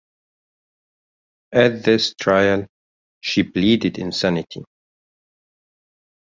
At 1.51 1.83
this 1.83 2.15
trial, 2.15 2.65
she 3.19 3.43
pleaded 3.43 3.99
insanity. 3.99 4.63